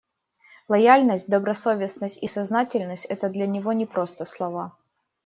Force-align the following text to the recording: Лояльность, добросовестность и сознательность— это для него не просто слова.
Лояльность, 0.67 1.29
добросовестность 1.29 2.17
и 2.17 2.25
сознательность— 2.27 3.05
это 3.05 3.29
для 3.29 3.45
него 3.45 3.71
не 3.71 3.85
просто 3.85 4.25
слова. 4.25 4.75